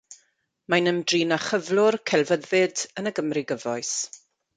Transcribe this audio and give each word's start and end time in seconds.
Mae'n 0.73 0.91
ymdrin 0.91 1.35
â 1.35 1.37
chyflwr 1.47 1.97
celfyddyd 2.13 2.87
yn 3.03 3.11
y 3.11 3.13
Gymru 3.21 3.45
gyfoes. 3.53 3.93